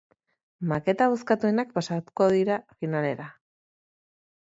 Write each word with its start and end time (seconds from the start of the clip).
Maketa 0.71 1.09
bozkatuenak 1.11 1.77
pasako 1.77 2.33
dira 2.39 2.59
finalera. 2.83 3.33